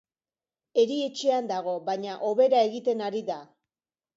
[0.83, 3.41] Erietxean dago, baina hobera egiten ari da.